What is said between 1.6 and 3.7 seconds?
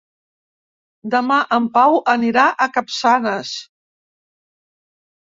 Pau anirà a Capçanes.